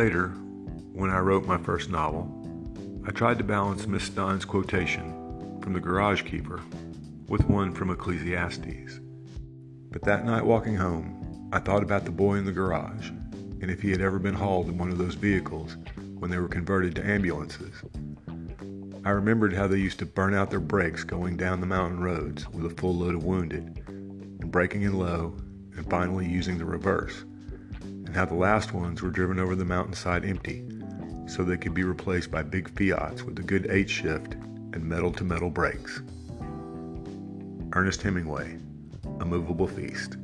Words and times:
later, 0.00 0.28
when 0.94 1.10
I 1.10 1.18
wrote 1.18 1.44
my 1.44 1.58
first 1.58 1.90
novel, 1.90 2.24
I 3.06 3.10
tried 3.10 3.36
to 3.36 3.44
balance 3.44 3.86
Miss 3.86 4.08
Don's 4.08 4.46
quotation 4.46 5.60
from 5.60 5.74
the 5.74 5.78
garage 5.78 6.22
keeper 6.22 6.62
with 7.28 7.44
one 7.44 7.74
from 7.74 7.90
Ecclesiastes. 7.90 8.98
But 9.90 10.00
that 10.04 10.24
night 10.24 10.46
walking 10.46 10.74
home, 10.74 11.50
I 11.52 11.58
thought 11.58 11.82
about 11.82 12.06
the 12.06 12.12
boy 12.12 12.36
in 12.36 12.46
the 12.46 12.50
garage 12.50 13.10
and 13.60 13.70
if 13.70 13.82
he 13.82 13.90
had 13.90 14.00
ever 14.00 14.18
been 14.18 14.32
hauled 14.32 14.70
in 14.70 14.78
one 14.78 14.90
of 14.90 14.96
those 14.96 15.16
vehicles 15.16 15.76
when 16.18 16.30
they 16.30 16.38
were 16.38 16.48
converted 16.48 16.94
to 16.94 17.06
ambulances. 17.06 17.74
I 19.04 19.10
remembered 19.10 19.52
how 19.52 19.66
they 19.66 19.76
used 19.76 19.98
to 19.98 20.06
burn 20.06 20.32
out 20.32 20.48
their 20.48 20.60
brakes 20.60 21.04
going 21.04 21.36
down 21.36 21.60
the 21.60 21.66
mountain 21.66 22.02
roads 22.02 22.48
with 22.48 22.72
a 22.72 22.74
full 22.80 22.94
load 22.94 23.16
of 23.16 23.24
wounded, 23.24 23.84
and 23.86 24.50
braking 24.50 24.80
in 24.80 24.98
low, 24.98 25.36
and 25.76 25.90
finally 25.90 26.26
using 26.26 26.56
the 26.56 26.64
reverse, 26.64 27.26
and 28.10 28.16
how 28.16 28.24
the 28.24 28.34
last 28.34 28.74
ones 28.74 29.02
were 29.02 29.10
driven 29.10 29.38
over 29.38 29.54
the 29.54 29.64
mountainside 29.64 30.24
empty 30.24 30.64
so 31.28 31.44
they 31.44 31.56
could 31.56 31.72
be 31.72 31.84
replaced 31.84 32.28
by 32.28 32.42
big 32.42 32.68
Fiats 32.76 33.22
with 33.22 33.38
a 33.38 33.42
good 33.42 33.70
H 33.70 33.88
shift 33.88 34.34
and 34.34 34.82
metal 34.82 35.12
to 35.12 35.22
metal 35.22 35.48
brakes. 35.48 36.02
Ernest 37.72 38.02
Hemingway, 38.02 38.58
A 39.20 39.24
Moveable 39.24 39.68
Feast. 39.68 40.16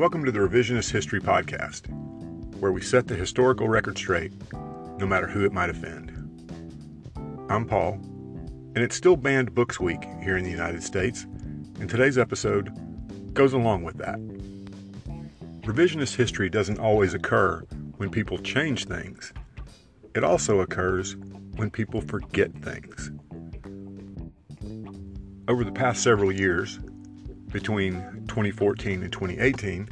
Welcome 0.00 0.24
to 0.24 0.32
the 0.32 0.38
Revisionist 0.38 0.92
History 0.92 1.20
Podcast, 1.20 1.86
where 2.58 2.72
we 2.72 2.80
set 2.80 3.06
the 3.06 3.14
historical 3.14 3.68
record 3.68 3.98
straight, 3.98 4.32
no 4.96 5.04
matter 5.06 5.26
who 5.26 5.44
it 5.44 5.52
might 5.52 5.68
offend. 5.68 6.10
I'm 7.50 7.66
Paul, 7.66 8.00
and 8.74 8.78
it's 8.78 8.96
still 8.96 9.14
Banned 9.14 9.54
Books 9.54 9.78
Week 9.78 10.02
here 10.22 10.38
in 10.38 10.44
the 10.44 10.50
United 10.50 10.82
States, 10.82 11.24
and 11.80 11.86
today's 11.86 12.16
episode 12.16 12.72
goes 13.34 13.52
along 13.52 13.82
with 13.82 13.98
that. 13.98 14.18
Revisionist 15.66 16.16
history 16.16 16.48
doesn't 16.48 16.78
always 16.78 17.12
occur 17.12 17.60
when 17.98 18.08
people 18.08 18.38
change 18.38 18.86
things, 18.86 19.34
it 20.14 20.24
also 20.24 20.60
occurs 20.60 21.14
when 21.56 21.68
people 21.68 22.00
forget 22.00 22.50
things. 22.62 23.10
Over 25.46 25.62
the 25.62 25.72
past 25.72 26.02
several 26.02 26.32
years, 26.32 26.78
between 27.52 27.94
2014 28.28 29.02
and 29.02 29.12
2018, 29.12 29.88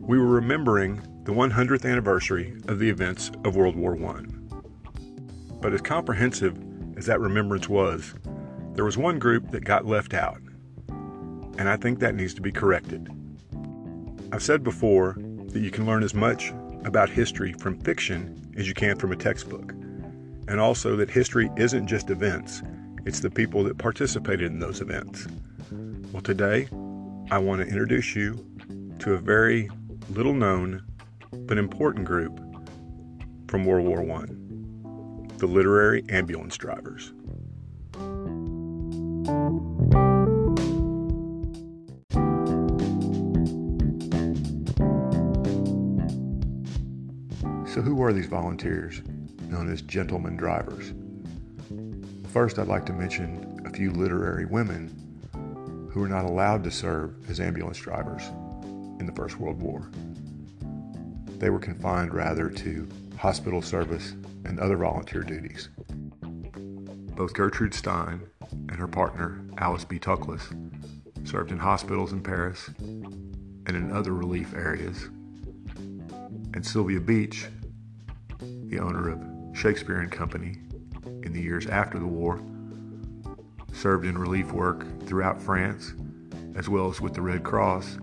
we 0.00 0.18
were 0.18 0.26
remembering 0.26 0.96
the 1.24 1.32
100th 1.32 1.90
anniversary 1.90 2.54
of 2.68 2.78
the 2.78 2.88
events 2.88 3.30
of 3.44 3.56
World 3.56 3.76
War 3.76 3.96
I. 3.96 4.22
But 5.60 5.72
as 5.72 5.80
comprehensive 5.80 6.56
as 6.96 7.06
that 7.06 7.20
remembrance 7.20 7.68
was, 7.68 8.14
there 8.74 8.84
was 8.84 8.98
one 8.98 9.18
group 9.18 9.50
that 9.50 9.64
got 9.64 9.86
left 9.86 10.14
out, 10.14 10.40
and 10.88 11.68
I 11.68 11.76
think 11.76 12.00
that 12.00 12.14
needs 12.14 12.34
to 12.34 12.42
be 12.42 12.52
corrected. 12.52 13.08
I've 14.32 14.42
said 14.42 14.62
before 14.62 15.16
that 15.48 15.60
you 15.60 15.70
can 15.70 15.86
learn 15.86 16.02
as 16.02 16.14
much 16.14 16.52
about 16.84 17.08
history 17.08 17.54
from 17.54 17.78
fiction 17.80 18.52
as 18.56 18.68
you 18.68 18.74
can 18.74 18.96
from 18.96 19.12
a 19.12 19.16
textbook, 19.16 19.72
and 20.48 20.60
also 20.60 20.96
that 20.96 21.10
history 21.10 21.50
isn't 21.56 21.86
just 21.86 22.10
events, 22.10 22.62
it's 23.06 23.20
the 23.20 23.30
people 23.30 23.64
that 23.64 23.78
participated 23.78 24.50
in 24.50 24.58
those 24.58 24.80
events. 24.80 25.26
Well, 26.12 26.22
today, 26.22 26.68
I 27.30 27.38
want 27.38 27.62
to 27.62 27.66
introduce 27.66 28.14
you 28.14 28.44
to 28.98 29.14
a 29.14 29.18
very 29.18 29.70
little 30.10 30.34
known 30.34 30.84
but 31.32 31.58
important 31.58 32.04
group 32.04 32.38
from 33.48 33.64
World 33.64 33.86
War 33.86 34.00
I 34.00 34.26
the 35.38 35.46
literary 35.46 36.04
ambulance 36.10 36.56
drivers. 36.56 37.12
So, 47.72 47.82
who 47.82 48.00
are 48.02 48.12
these 48.12 48.26
volunteers 48.26 49.02
known 49.48 49.72
as 49.72 49.82
gentlemen 49.82 50.36
drivers? 50.36 50.92
First, 52.32 52.58
I'd 52.58 52.68
like 52.68 52.86
to 52.86 52.92
mention 52.92 53.60
a 53.64 53.70
few 53.70 53.90
literary 53.90 54.44
women 54.46 55.03
who 55.94 56.00
were 56.00 56.08
not 56.08 56.24
allowed 56.24 56.64
to 56.64 56.72
serve 56.72 57.14
as 57.30 57.38
ambulance 57.38 57.78
drivers 57.78 58.26
in 58.98 59.06
the 59.06 59.12
First 59.12 59.38
World 59.38 59.62
War. 59.62 59.88
They 61.38 61.50
were 61.50 61.60
confined 61.60 62.12
rather 62.12 62.50
to 62.50 62.88
hospital 63.16 63.62
service 63.62 64.16
and 64.44 64.58
other 64.58 64.76
volunteer 64.76 65.22
duties. 65.22 65.68
Both 67.14 67.34
Gertrude 67.34 67.74
Stein 67.74 68.22
and 68.50 68.72
her 68.72 68.88
partner, 68.88 69.40
Alice 69.58 69.84
B. 69.84 70.00
Toklas, 70.00 70.42
served 71.22 71.52
in 71.52 71.58
hospitals 71.58 72.12
in 72.12 72.24
Paris 72.24 72.70
and 72.80 73.68
in 73.68 73.92
other 73.92 74.14
relief 74.14 74.52
areas. 74.52 75.04
And 76.54 76.66
Sylvia 76.66 76.98
Beach, 76.98 77.46
the 78.40 78.80
owner 78.80 79.10
of 79.10 79.56
Shakespeare 79.56 80.00
and 80.00 80.10
Company 80.10 80.58
in 81.22 81.32
the 81.32 81.40
years 81.40 81.68
after 81.68 82.00
the 82.00 82.06
war, 82.06 82.42
served 83.74 84.06
in 84.06 84.16
relief 84.16 84.52
work 84.52 84.86
throughout 85.06 85.42
France, 85.42 85.92
as 86.54 86.68
well 86.68 86.88
as 86.88 87.00
with 87.00 87.14
the 87.14 87.20
Red 87.20 87.42
Cross 87.42 87.98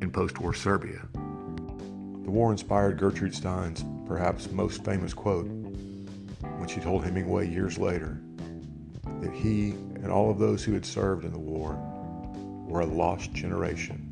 in 0.00 0.10
post 0.10 0.40
war 0.40 0.54
Serbia. 0.54 1.06
The 1.12 2.30
war 2.30 2.52
inspired 2.52 2.98
Gertrude 2.98 3.34
Stein's 3.34 3.84
perhaps 4.06 4.50
most 4.50 4.84
famous 4.84 5.12
quote 5.12 5.46
when 5.46 6.68
she 6.68 6.80
told 6.80 7.04
Hemingway 7.04 7.48
years 7.48 7.78
later 7.78 8.20
that 9.20 9.32
he 9.32 9.70
and 9.70 10.08
all 10.08 10.30
of 10.30 10.38
those 10.38 10.62
who 10.62 10.72
had 10.72 10.86
served 10.86 11.24
in 11.24 11.32
the 11.32 11.38
war 11.38 11.74
were 12.66 12.80
a 12.80 12.86
lost 12.86 13.32
generation. 13.32 14.02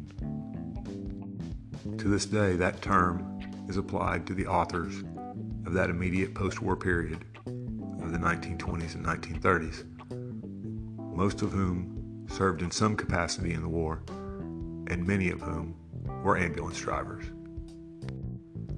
To 1.98 2.08
this 2.08 2.26
day, 2.26 2.56
that 2.56 2.82
term 2.82 3.41
is 3.69 3.76
applied 3.76 4.26
to 4.26 4.34
the 4.34 4.46
authors 4.46 5.02
of 5.66 5.72
that 5.72 5.91
immediate 5.91 6.34
post 6.34 6.60
war 6.60 6.76
period 6.76 7.25
of 7.46 8.12
the 8.12 8.19
1920s 8.19 8.94
and 8.94 9.04
1930s 9.04 9.84
most 11.14 11.42
of 11.42 11.52
whom 11.52 12.26
served 12.28 12.62
in 12.62 12.70
some 12.70 12.97
capacity 12.97 13.52
in 13.52 13.62
the 13.62 13.69
war, 13.69 14.02
and 14.88 15.06
many 15.06 15.30
of 15.30 15.41
whom 15.41 15.76
were 16.22 16.36
ambulance 16.36 16.78
drivers. 16.78 17.25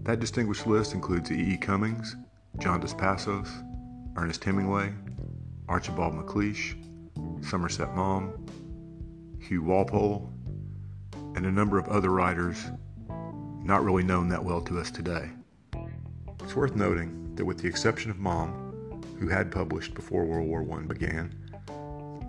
That 0.03 0.21
distinguished 0.21 0.67
list 0.67 0.95
includes 0.95 1.31
E. 1.31 1.55
E. 1.55 1.57
Cummings, 1.57 2.15
John 2.59 2.81
Dos 2.81 2.95
Passos, 2.95 3.49
Ernest 4.17 4.45
Hemingway, 4.45 4.93
Archibald 5.69 6.15
MacLeish, 6.15 6.77
Somerset 7.45 7.95
Maugham, 7.95 8.47
Hugh 9.41 9.63
Walpole, 9.63 10.33
and 11.35 11.45
a 11.45 11.51
number 11.51 11.79
of 11.79 11.89
other 11.89 12.11
writers 12.11 12.71
not 13.63 13.83
really 13.85 14.05
known 14.05 14.29
that 14.29 14.45
well 14.45 14.61
to 14.63 14.79
us 14.79 14.91
today. 14.91 15.31
It's 16.45 16.55
worth 16.55 16.77
noting 16.77 17.35
that, 17.35 17.45
with 17.45 17.59
the 17.59 17.69
exception 17.69 18.11
of 18.11 18.19
Maugham, 18.19 19.03
who 19.19 19.29
had 19.29 19.51
published 19.51 19.95
before 19.95 20.25
World 20.25 20.47
War 20.47 20.79
I 20.79 20.83
began, 20.87 21.35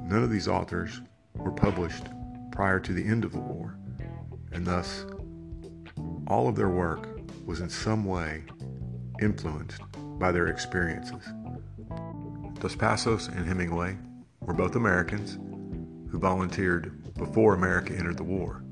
None 0.07 0.23
of 0.23 0.29
these 0.29 0.47
authors 0.47 1.01
were 1.35 1.51
published 1.51 2.05
prior 2.53 2.79
to 2.79 2.93
the 2.93 3.05
end 3.05 3.25
of 3.25 3.33
the 3.33 3.39
war, 3.39 3.77
and 4.53 4.65
thus 4.65 5.05
all 6.27 6.47
of 6.47 6.55
their 6.55 6.69
work 6.69 7.09
was 7.45 7.59
in 7.59 7.69
some 7.69 8.05
way 8.05 8.43
influenced 9.21 9.81
by 10.17 10.31
their 10.31 10.47
experiences. 10.47 11.23
Dos 12.59 12.75
Passos 12.75 13.27
and 13.27 13.45
Hemingway 13.45 13.97
were 14.39 14.53
both 14.53 14.77
Americans 14.77 15.37
who 16.09 16.19
volunteered 16.19 17.13
before 17.15 17.53
America 17.53 17.93
entered 17.93 18.17
the 18.17 18.23
war. 18.23 18.63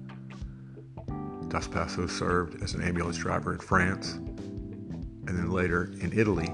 Dos 1.50 1.68
Passos 1.68 2.12
served 2.12 2.64
as 2.64 2.76
an 2.76 2.82
ambulance 2.82 3.18
driver 3.18 3.54
in 3.54 3.60
France 3.60 4.14
and 4.14 5.28
then 5.28 5.52
later 5.52 5.92
in 6.00 6.18
Italy, 6.18 6.48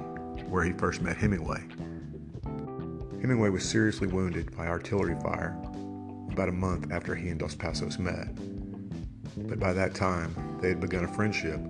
where 0.50 0.64
he 0.64 0.74
first 0.74 1.02
met 1.02 1.18
Hemingway. 1.18 1.62
Hemingway 3.22 3.50
was 3.50 3.64
seriously 3.64 4.08
wounded 4.08 4.56
by 4.58 4.66
artillery 4.66 5.16
fire 5.22 5.56
about 6.32 6.50
a 6.50 6.52
month 6.52 6.92
after 6.92 7.14
he 7.14 7.30
and 7.30 7.40
Dos 7.40 7.54
Passos 7.54 8.00
met. 8.00 8.30
But 9.48 9.60
by 9.60 9.74
that 9.74 9.94
time, 9.94 10.34
they 10.60 10.70
had 10.70 10.82
begun 10.82 11.04
a 11.04 11.14
friendship 11.14 11.62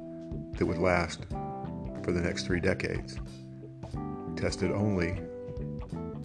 that 0.58 0.66
would 0.66 0.78
last 0.78 1.26
for 2.04 2.14
the 2.14 2.22
next 2.22 2.46
three 2.46 2.62
decades, 2.62 3.18
tested 4.38 4.72
only 4.72 5.20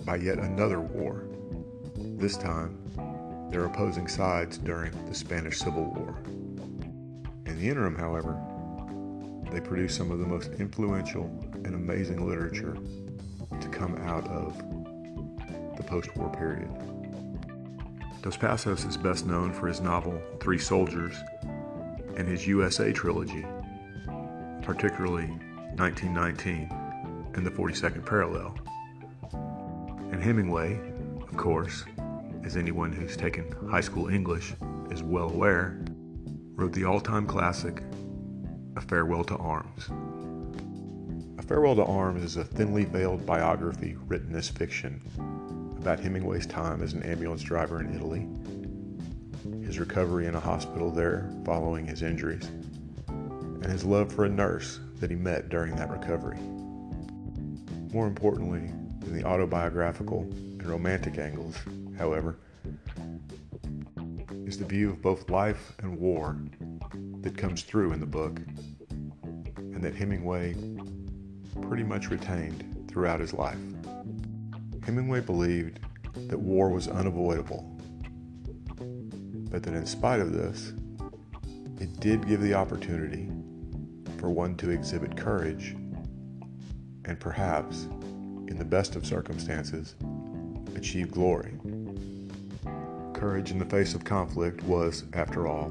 by 0.05 0.15
yet 0.15 0.39
another 0.39 0.81
war, 0.81 1.27
this 1.97 2.37
time 2.37 2.79
their 3.51 3.65
opposing 3.65 4.07
sides 4.07 4.59
during 4.59 4.93
the 5.07 5.15
Spanish 5.15 5.59
Civil 5.59 5.93
War. 5.93 6.17
In 7.47 7.59
the 7.59 7.69
interim, 7.69 7.97
however, 7.97 8.41
they 9.51 9.61
produced 9.61 9.97
some 9.97 10.13
of 10.13 10.21
the 10.21 10.27
most 10.27 10.53
influential 10.61 11.25
and 11.65 11.75
amazing 11.75 12.25
literature 12.29 12.77
to 13.61 13.69
come 13.69 13.97
out 14.03 14.29
of 14.29 14.76
post 15.87 16.17
war 16.17 16.31
period. 16.31 16.71
Dos 18.23 18.37
Passos 18.37 18.85
is 18.85 18.97
best 18.97 19.27
known 19.27 19.53
for 19.53 19.69
his 19.69 19.81
novel 19.81 20.21
Three 20.41 20.59
Soldiers, 20.59 21.15
and 22.17 22.27
his 22.27 22.47
USA 22.47 22.93
trilogy, 22.93 23.45
particularly 24.63 25.27
1919 25.77 26.69
and 27.35 27.47
the 27.47 27.51
42nd 27.51 28.05
Parallel. 28.05 28.57
And 30.11 30.23
Hemingway, 30.23 30.81
of 31.21 31.37
course, 31.37 31.85
as 32.43 32.57
anyone 32.57 32.93
who's 32.93 33.17
taken 33.17 33.53
high 33.71 33.83
school 33.83 34.09
English 34.09 34.55
is 34.91 35.03
well 35.03 35.31
aware, 35.31 35.85
wrote 36.55 36.73
the 36.73 36.85
all 36.85 37.01
time 37.01 37.27
classic, 37.27 37.83
A 38.77 38.81
Farewell 38.81 39.25
to 39.25 39.37
Arms. 39.37 39.91
A 41.39 41.43
Farewell 41.43 41.77
to 41.77 41.85
Arms 41.85 42.25
is 42.25 42.37
a 42.37 42.45
thinly 42.45 42.85
veiled 42.85 43.27
biography 43.27 43.97
written 44.07 44.35
as 44.35 44.49
fiction 44.49 45.03
about 45.79 46.01
Hemingway's 46.01 46.47
time 46.47 46.83
as 46.83 46.93
an 46.93 47.03
ambulance 47.03 47.43
driver 47.43 47.81
in 47.81 47.95
Italy, 47.95 48.27
his 49.65 49.79
recovery 49.79 50.27
in 50.27 50.35
a 50.35 50.41
hospital 50.41 50.91
there 50.91 51.31
following 51.45 51.87
his 51.87 52.03
injuries, 52.03 52.47
and 53.09 53.67
his 53.67 53.85
love 53.85 54.13
for 54.13 54.25
a 54.25 54.29
nurse 54.29 54.81
that 54.97 55.11
he 55.11 55.17
met 55.17 55.49
during 55.49 55.77
that 55.77 55.91
recovery. 55.91 56.39
More 57.93 58.07
importantly 58.07 58.73
than 59.01 59.17
the 59.17 59.25
autobiographical 59.25 60.23
and 60.23 60.67
romantic 60.67 61.19
angles, 61.19 61.57
however, 61.99 62.37
is 64.47 64.59
the 64.59 64.65
view 64.65 64.91
of 64.91 65.03
both 65.03 65.29
life 65.31 65.73
and 65.81 65.99
war 65.99 66.37
that 67.21 67.37
comes 67.37 67.63
through 67.63 67.93
in 67.93 68.01
the 68.01 68.07
book 68.07 68.41
and 69.57 69.83
that 69.83 69.95
Hemingway 69.95 70.55
pretty 71.63 71.83
much 71.83 72.11
retained 72.11 72.87
throughout 72.89 73.21
his 73.21 73.35
life. 73.35 73.59
Hemingway 74.87 75.19
believed 75.19 75.81
that 76.29 76.39
war 76.39 76.71
was 76.71 76.87
unavoidable, 76.87 77.77
but 79.51 79.65
that 79.65 79.75
in 79.75 79.85
spite 79.85 80.21
of 80.21 80.33
this, 80.33 80.75
it 81.81 81.99
did 81.99 82.25
give 82.29 82.41
the 82.41 82.55
opportunity 82.55 83.29
for 84.19 84.31
one 84.31 84.55
to 84.59 84.71
exhibit 84.71 85.17
courage 85.17 85.75
and 87.05 87.19
perhaps, 87.19 87.89
in 88.47 88.57
the 88.57 88.65
best 88.65 88.95
of 88.95 89.05
circumstances, 89.05 89.97
achieve 90.77 91.11
glory. 91.11 91.59
Courage 93.13 93.51
in 93.51 93.59
the 93.59 93.65
face 93.65 93.93
of 93.93 94.05
conflict 94.05 94.63
was, 94.63 95.03
after 95.15 95.49
all, 95.49 95.71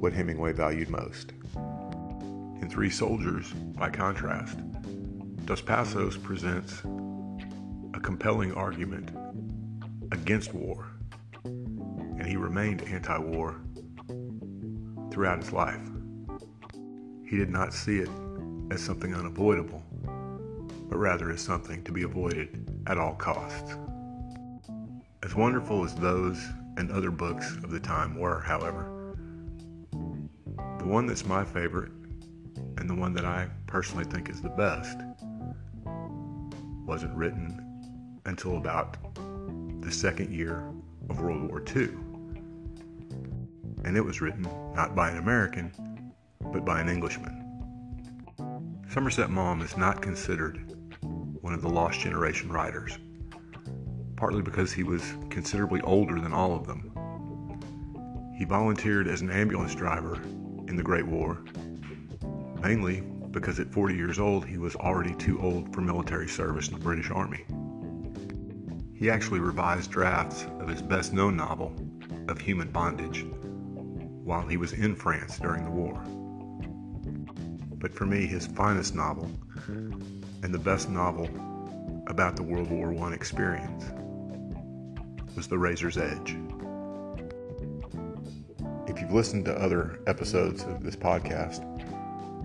what 0.00 0.12
Hemingway 0.12 0.52
valued 0.52 0.90
most. 0.90 1.34
In 1.54 2.68
Three 2.68 2.90
Soldiers, 2.90 3.52
by 3.52 3.90
contrast, 3.90 4.58
Dos 5.44 5.60
Passos 5.60 6.16
presents 6.16 6.82
a 7.94 8.00
compelling 8.00 8.52
argument 8.54 9.10
against 10.12 10.54
war, 10.54 10.88
and 11.44 12.26
he 12.26 12.36
remained 12.36 12.82
anti 12.82 13.18
war 13.18 13.60
throughout 15.10 15.38
his 15.38 15.52
life. 15.52 15.80
He 17.26 17.36
did 17.36 17.50
not 17.50 17.72
see 17.72 17.98
it 17.98 18.08
as 18.70 18.80
something 18.80 19.14
unavoidable, 19.14 19.82
but 20.88 20.96
rather 20.96 21.30
as 21.30 21.40
something 21.40 21.82
to 21.84 21.92
be 21.92 22.02
avoided 22.02 22.82
at 22.86 22.98
all 22.98 23.14
costs. 23.14 23.76
As 25.22 25.34
wonderful 25.34 25.84
as 25.84 25.94
those 25.94 26.42
and 26.76 26.90
other 26.90 27.10
books 27.10 27.56
of 27.56 27.70
the 27.70 27.80
time 27.80 28.18
were, 28.18 28.40
however, 28.40 29.16
the 30.78 30.86
one 30.86 31.06
that's 31.06 31.26
my 31.26 31.44
favorite 31.44 31.92
and 32.78 32.88
the 32.88 32.94
one 32.94 33.12
that 33.12 33.24
I 33.24 33.48
personally 33.66 34.04
think 34.04 34.30
is 34.30 34.40
the 34.40 34.48
best 34.48 34.98
wasn't 36.86 37.14
written 37.14 37.59
until 38.26 38.56
about 38.56 38.96
the 39.82 39.90
second 39.90 40.32
year 40.34 40.64
of 41.08 41.20
World 41.20 41.48
War 41.48 41.62
II. 41.74 41.88
And 43.84 43.96
it 43.96 44.04
was 44.04 44.20
written 44.20 44.46
not 44.74 44.94
by 44.94 45.10
an 45.10 45.18
American, 45.18 45.72
but 46.52 46.64
by 46.64 46.80
an 46.80 46.88
Englishman. 46.88 47.36
Somerset 48.88 49.30
Maugham 49.30 49.62
is 49.62 49.76
not 49.76 50.02
considered 50.02 50.76
one 51.40 51.54
of 51.54 51.62
the 51.62 51.68
lost 51.68 52.00
generation 52.00 52.50
writers 52.50 52.98
partly 54.20 54.42
because 54.42 54.70
he 54.70 54.82
was 54.82 55.14
considerably 55.30 55.80
older 55.80 56.20
than 56.20 56.34
all 56.34 56.54
of 56.54 56.66
them. 56.66 56.92
He 58.36 58.44
volunteered 58.44 59.08
as 59.08 59.22
an 59.22 59.30
ambulance 59.30 59.74
driver 59.74 60.20
in 60.68 60.76
the 60.76 60.82
Great 60.82 61.06
War, 61.06 61.42
mainly 62.60 63.00
because 63.30 63.58
at 63.58 63.72
40 63.72 63.94
years 63.94 64.18
old 64.18 64.44
he 64.44 64.58
was 64.58 64.76
already 64.76 65.14
too 65.14 65.40
old 65.40 65.74
for 65.74 65.80
military 65.80 66.28
service 66.28 66.68
in 66.68 66.74
the 66.74 66.80
British 66.80 67.10
Army. 67.10 67.46
He 69.00 69.08
actually 69.08 69.40
revised 69.40 69.90
drafts 69.90 70.44
of 70.60 70.68
his 70.68 70.82
best 70.82 71.14
known 71.14 71.34
novel, 71.34 71.74
Of 72.28 72.38
Human 72.38 72.70
Bondage, 72.70 73.24
while 73.24 74.46
he 74.46 74.58
was 74.58 74.74
in 74.74 74.94
France 74.94 75.38
during 75.38 75.64
the 75.64 75.70
war. 75.70 75.94
But 77.78 77.94
for 77.94 78.04
me, 78.04 78.26
his 78.26 78.46
finest 78.46 78.94
novel, 78.94 79.30
and 79.66 80.52
the 80.52 80.58
best 80.58 80.90
novel 80.90 81.30
about 82.08 82.36
the 82.36 82.42
World 82.42 82.70
War 82.70 82.94
I 82.94 83.14
experience, 83.14 83.84
was 85.34 85.48
The 85.48 85.56
Razor's 85.56 85.96
Edge. 85.96 86.36
If 88.86 89.00
you've 89.00 89.14
listened 89.14 89.46
to 89.46 89.54
other 89.54 89.98
episodes 90.08 90.64
of 90.64 90.82
this 90.82 90.94
podcast, 90.94 91.64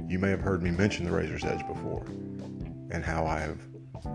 you 0.10 0.19
may 0.19 0.30
have 0.30 0.40
heard 0.40 0.63
me 0.63 0.72
mention 0.72 1.04
The 1.04 1.12
Razor's 1.12 1.44
Edge 1.44 1.68
before 1.68 2.06
and 2.92 3.04
how 3.04 3.25
I 3.25 3.42
have 3.42 3.60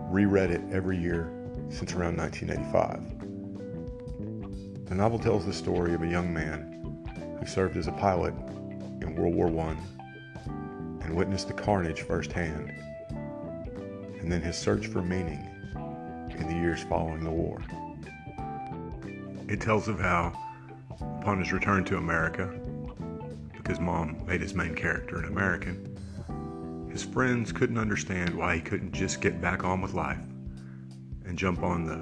reread 0.09 0.49
it 0.49 0.61
every 0.71 0.97
year 0.97 1.37
since 1.71 1.93
around 1.93 2.17
1985. 2.17 4.87
The 4.87 4.95
novel 4.95 5.19
tells 5.19 5.45
the 5.45 5.53
story 5.53 5.93
of 5.93 6.03
a 6.03 6.07
young 6.07 6.33
man 6.33 7.37
who 7.39 7.45
served 7.45 7.77
as 7.77 7.87
a 7.87 7.93
pilot 7.93 8.33
in 9.01 9.15
World 9.15 9.33
War 9.33 9.47
I 9.47 9.77
and 11.03 11.15
witnessed 11.15 11.47
the 11.47 11.53
carnage 11.53 12.01
firsthand, 12.01 12.73
and 14.19 14.29
then 14.31 14.41
his 14.41 14.57
search 14.57 14.87
for 14.87 15.01
meaning 15.01 15.47
in 16.37 16.47
the 16.47 16.53
years 16.53 16.83
following 16.83 17.23
the 17.23 17.31
war. 17.31 17.61
It 19.47 19.61
tells 19.61 19.87
of 19.87 19.99
how, 19.99 20.33
upon 21.19 21.39
his 21.39 21.53
return 21.53 21.85
to 21.85 21.97
America, 21.97 22.53
because 23.55 23.79
Maugham 23.79 24.23
made 24.25 24.41
his 24.41 24.53
main 24.53 24.75
character 24.75 25.19
an 25.19 25.25
American, 25.25 25.87
his 26.91 27.03
friends 27.03 27.53
couldn't 27.53 27.77
understand 27.77 28.35
why 28.35 28.55
he 28.55 28.61
couldn't 28.61 28.91
just 28.91 29.21
get 29.21 29.41
back 29.41 29.63
on 29.63 29.81
with 29.81 29.93
life 29.93 30.19
and 31.31 31.39
jump 31.39 31.63
on 31.63 31.85
the 31.85 31.95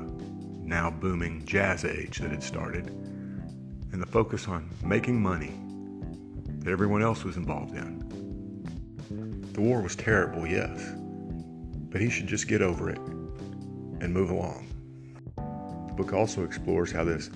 now 0.67 0.89
booming 0.89 1.45
jazz 1.45 1.85
age 1.85 2.17
that 2.17 2.31
had 2.31 2.41
started 2.41 2.87
and 2.87 4.01
the 4.01 4.05
focus 4.07 4.47
on 4.47 4.67
making 4.83 5.21
money 5.21 5.53
that 6.63 6.71
everyone 6.71 7.03
else 7.03 7.23
was 7.23 7.37
involved 7.37 7.75
in. 7.75 9.53
The 9.53 9.61
war 9.61 9.83
was 9.83 9.95
terrible, 9.95 10.47
yes, 10.47 10.81
but 11.91 12.01
he 12.01 12.09
should 12.09 12.25
just 12.25 12.47
get 12.47 12.63
over 12.63 12.89
it 12.89 12.97
and 12.97 14.11
move 14.11 14.31
along 14.31 14.67
The 15.35 15.93
book 15.95 16.11
also 16.11 16.43
explores 16.43 16.91
how 16.91 17.03
this 17.03 17.29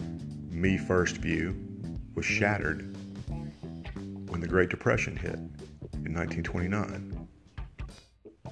me 0.49 0.79
first 0.79 1.17
view 1.17 1.55
was 2.15 2.25
shattered 2.25 2.97
when 4.29 4.41
the 4.41 4.47
Great 4.47 4.69
Depression 4.69 5.15
hit 5.15 5.35
in 5.35 6.15
1929, 6.15 7.27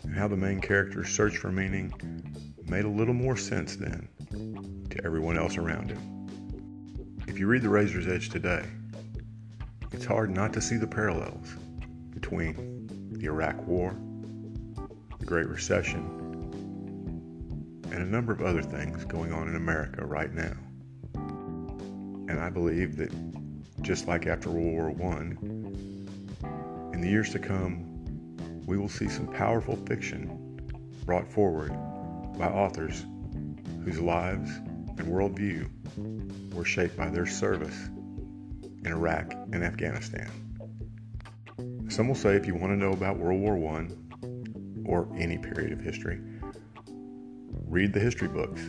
and 0.03 0.15
how 0.15 0.27
the 0.27 0.37
main 0.37 0.61
character's 0.61 1.09
search 1.09 1.37
for 1.37 1.51
meaning 1.51 1.91
made 2.71 2.85
a 2.85 2.89
little 2.89 3.13
more 3.13 3.35
sense 3.35 3.75
then 3.75 4.07
to 4.89 5.03
everyone 5.03 5.37
else 5.37 5.57
around 5.57 5.89
him. 5.89 7.17
If 7.27 7.37
you 7.37 7.45
read 7.47 7.63
The 7.63 7.69
Razor's 7.69 8.07
Edge 8.07 8.29
today, 8.29 8.63
it's 9.91 10.05
hard 10.05 10.31
not 10.31 10.53
to 10.53 10.61
see 10.61 10.77
the 10.77 10.87
parallels 10.87 11.53
between 12.11 12.87
the 13.11 13.25
Iraq 13.25 13.67
War, 13.67 13.93
the 15.19 15.25
Great 15.25 15.49
Recession, 15.49 15.99
and 17.91 18.01
a 18.01 18.05
number 18.05 18.31
of 18.31 18.41
other 18.41 18.61
things 18.61 19.03
going 19.03 19.33
on 19.33 19.49
in 19.49 19.57
America 19.57 20.05
right 20.05 20.33
now. 20.33 20.55
And 21.13 22.39
I 22.39 22.49
believe 22.49 22.95
that 22.95 23.11
just 23.81 24.07
like 24.07 24.27
after 24.27 24.49
World 24.49 24.97
War 24.97 25.11
I, 25.13 25.19
in 26.93 27.01
the 27.01 27.09
years 27.09 27.31
to 27.31 27.39
come, 27.39 27.83
we 28.65 28.77
will 28.77 28.87
see 28.87 29.09
some 29.09 29.27
powerful 29.27 29.75
fiction 29.75 30.57
brought 31.05 31.27
forward 31.27 31.77
by 32.37 32.47
authors 32.47 33.05
whose 33.83 33.99
lives 33.99 34.49
and 34.97 35.07
worldview 35.07 35.69
were 36.53 36.65
shaped 36.65 36.97
by 36.97 37.09
their 37.09 37.25
service 37.25 37.89
in 38.83 38.87
Iraq 38.87 39.33
and 39.51 39.63
Afghanistan. 39.63 40.29
Some 41.89 42.07
will 42.07 42.15
say 42.15 42.35
if 42.35 42.45
you 42.47 42.55
want 42.55 42.71
to 42.71 42.77
know 42.77 42.93
about 42.93 43.17
World 43.17 43.41
War 43.41 43.55
I 43.75 43.87
or 44.85 45.07
any 45.17 45.37
period 45.37 45.73
of 45.73 45.81
history, 45.81 46.19
read 47.67 47.93
the 47.93 47.99
history 47.99 48.27
books, 48.27 48.61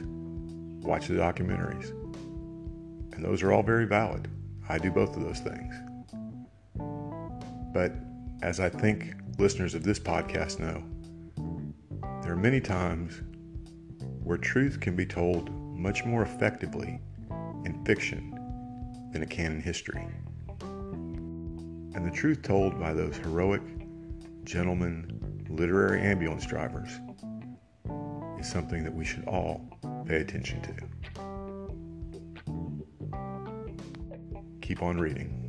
watch 0.85 1.07
the 1.07 1.14
documentaries. 1.14 1.90
And 3.14 3.25
those 3.25 3.42
are 3.42 3.52
all 3.52 3.62
very 3.62 3.87
valid. 3.87 4.28
I 4.69 4.78
do 4.78 4.90
both 4.90 5.16
of 5.16 5.23
those 5.23 5.40
things. 5.40 5.75
But 7.73 7.92
as 8.42 8.61
I 8.61 8.69
think 8.69 9.14
listeners 9.38 9.75
of 9.75 9.83
this 9.83 9.99
podcast 9.99 10.59
know, 10.59 10.83
there 12.23 12.33
are 12.33 12.37
many 12.37 12.61
times 12.61 13.23
where 14.33 14.39
truth 14.39 14.81
can 14.81 14.97
be 14.97 15.05
told 15.05 15.51
much 15.77 16.07
more 16.07 16.23
effectively 16.23 16.99
in 17.67 17.85
fiction 17.85 18.31
than 19.12 19.23
it 19.23 19.29
can 19.29 19.53
in 19.53 19.61
history. 19.61 20.07
and 21.95 22.07
the 22.07 22.11
truth 22.11 22.41
told 22.41 22.81
by 22.81 22.95
those 22.95 23.19
heroic, 23.19 23.61
gentlemen, 24.45 25.45
literary 25.51 26.01
ambulance 26.01 26.47
drivers 26.47 26.89
is 28.41 28.51
something 28.51 28.83
that 28.83 28.95
we 28.95 29.05
should 29.05 29.23
all 29.27 29.69
pay 30.07 30.23
attention 30.23 30.62
to. 30.62 30.75
Keep 34.62 34.83
on 34.83 34.97
reading. 34.97 35.42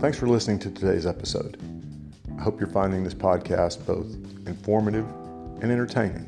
Thanks 0.00 0.18
for 0.18 0.26
listening 0.26 0.58
to 0.60 0.70
today's 0.70 1.04
episode. 1.04 1.58
I 2.38 2.42
hope 2.42 2.58
you're 2.58 2.70
finding 2.70 3.04
this 3.04 3.12
podcast 3.12 3.84
both 3.84 4.06
informative 4.46 5.04
and 5.60 5.70
entertaining. 5.70 6.24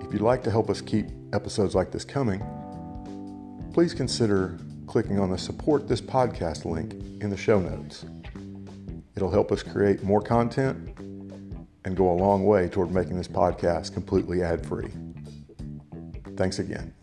If 0.00 0.12
you'd 0.12 0.22
like 0.22 0.44
to 0.44 0.50
help 0.52 0.70
us 0.70 0.80
keep 0.80 1.06
episodes 1.32 1.74
like 1.74 1.90
this 1.90 2.04
coming, 2.04 2.40
please 3.74 3.92
consider 3.92 4.56
clicking 4.86 5.18
on 5.18 5.30
the 5.30 5.36
support 5.36 5.88
this 5.88 6.00
podcast 6.00 6.64
link 6.64 6.92
in 7.20 7.28
the 7.28 7.36
show 7.36 7.58
notes. 7.58 8.04
It'll 9.16 9.32
help 9.32 9.50
us 9.50 9.64
create 9.64 10.04
more 10.04 10.22
content 10.22 10.96
and 11.84 11.96
go 11.96 12.08
a 12.08 12.14
long 12.14 12.44
way 12.44 12.68
toward 12.68 12.92
making 12.92 13.16
this 13.16 13.26
podcast 13.26 13.94
completely 13.94 14.44
ad 14.44 14.64
free. 14.64 14.92
Thanks 16.36 16.60
again. 16.60 16.94